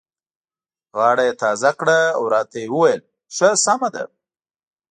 غاړه 0.97 1.23
یې 1.27 1.33
تازه 1.41 1.71
کړه 1.79 1.99
او 2.17 2.23
راته 2.33 2.57
یې 2.61 2.67
وویل: 2.71 3.01
ښه 3.35 3.49
سمه 3.65 3.89
ده. 3.95 4.03